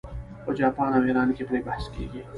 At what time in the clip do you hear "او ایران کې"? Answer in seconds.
0.95-1.43